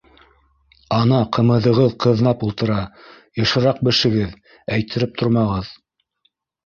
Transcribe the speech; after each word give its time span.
—Ана, 0.99 1.17
ҡымыҙығыҙ 1.37 1.93
ҡыҙнап 2.05 2.45
ултыра, 2.49 2.79
йышыраҡ 3.43 3.85
бешегеҙ, 3.89 4.35
әйттереп 4.79 5.15
тормағыҙ! 5.23 5.71